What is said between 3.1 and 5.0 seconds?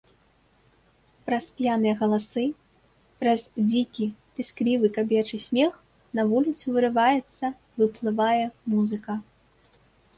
праз дзікі, пісклівы